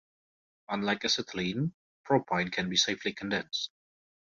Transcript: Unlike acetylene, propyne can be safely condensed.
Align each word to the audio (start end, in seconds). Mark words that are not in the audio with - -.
Unlike 0.69 1.03
acetylene, 1.03 1.73
propyne 2.07 2.51
can 2.51 2.69
be 2.71 2.75
safely 2.75 3.13
condensed. 3.13 3.69